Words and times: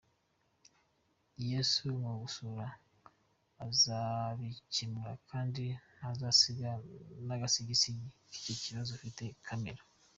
Yesu 1.49 1.83
nagusura 2.01 2.67
azabikemura 3.65 5.13
kandi 5.29 5.63
ntazasiga 5.95 6.69
n’agasigisigi 7.27 8.07
k’icyo 8.31 8.55
kibazo 8.63 8.89
ufite, 8.97 9.23
komera. 9.47 9.81